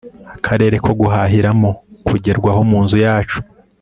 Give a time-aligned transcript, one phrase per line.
[0.35, 1.71] akarere ko guhahiramo
[2.07, 3.39] kugerwaho munzu yacu